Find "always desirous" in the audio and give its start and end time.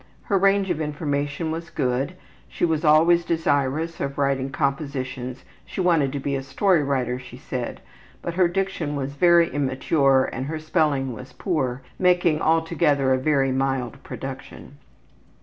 2.83-3.99